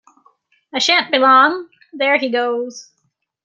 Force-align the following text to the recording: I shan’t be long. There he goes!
I 0.73 0.79
shan’t 0.79 1.11
be 1.11 1.19
long. 1.19 1.69
There 1.93 2.17
he 2.17 2.31
goes! 2.31 2.91